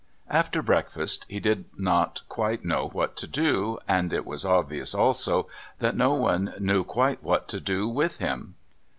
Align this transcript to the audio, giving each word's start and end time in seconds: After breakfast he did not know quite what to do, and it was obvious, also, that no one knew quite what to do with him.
After 0.31 0.63
breakfast 0.63 1.27
he 1.29 1.39
did 1.39 1.65
not 1.77 2.21
know 2.25 2.25
quite 2.27 2.65
what 2.65 3.15
to 3.17 3.27
do, 3.27 3.77
and 3.87 4.11
it 4.11 4.25
was 4.25 4.43
obvious, 4.43 4.95
also, 4.95 5.47
that 5.77 5.95
no 5.95 6.15
one 6.15 6.55
knew 6.57 6.83
quite 6.83 7.21
what 7.21 7.47
to 7.49 7.59
do 7.59 7.87
with 7.87 8.17
him. 8.17 8.55